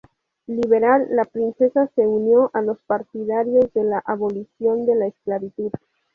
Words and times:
Liberal, 0.47 1.05
la 1.11 1.25
princesa 1.25 1.85
se 1.93 2.07
unió 2.07 2.49
a 2.55 2.63
los 2.63 2.79
partidarios 2.87 3.71
de 3.75 3.83
la 3.83 3.99
abolición 4.03 4.87
de 4.87 4.95
la 4.95 5.05
esclavitud. 5.05 5.69